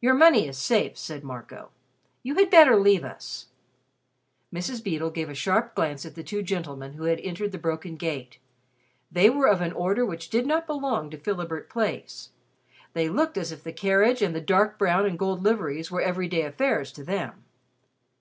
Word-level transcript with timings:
"Your 0.00 0.14
money 0.14 0.46
is 0.46 0.56
safe," 0.58 0.96
said 0.96 1.24
Marco. 1.24 1.70
"You 2.22 2.36
had 2.36 2.50
better 2.50 2.76
leave 2.76 3.02
us." 3.02 3.46
Mrs. 4.54 4.80
Beedle 4.80 5.10
gave 5.10 5.28
a 5.28 5.34
sharp 5.34 5.74
glance 5.74 6.06
at 6.06 6.14
the 6.14 6.22
two 6.22 6.40
gentlemen 6.44 6.92
who 6.92 7.02
had 7.06 7.18
entered 7.18 7.50
the 7.50 7.58
broken 7.58 7.96
gate. 7.96 8.38
They 9.10 9.28
were 9.28 9.48
of 9.48 9.60
an 9.60 9.72
order 9.72 10.06
which 10.06 10.30
did 10.30 10.46
not 10.46 10.68
belong 10.68 11.10
to 11.10 11.18
Philibert 11.18 11.68
Place. 11.68 12.30
They 12.92 13.08
looked 13.08 13.36
as 13.36 13.50
if 13.50 13.64
the 13.64 13.72
carriage 13.72 14.22
and 14.22 14.36
the 14.36 14.40
dark 14.40 14.78
brown 14.78 15.04
and 15.04 15.18
gold 15.18 15.42
liveries 15.42 15.90
were 15.90 16.00
every 16.00 16.28
day 16.28 16.42
affairs 16.42 16.92
to 16.92 17.02
them. 17.02 17.42